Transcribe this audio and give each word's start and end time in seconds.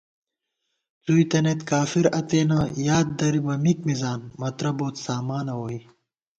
څُوئی 1.03 1.25
تنَئیت 1.31 1.61
کافَر 1.69 2.05
اتېنہ 2.19 2.59
یاددرِبہ 2.87 3.55
مِک 3.63 3.79
مِزان، 3.87 4.21
مَترہ 4.39 4.71
بوت 4.77 4.95
سامانہ 5.05 5.53
ووئی 5.57 5.79